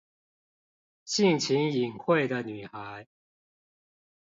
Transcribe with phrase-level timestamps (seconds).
[1.05, 3.05] 性情穎慧的女孩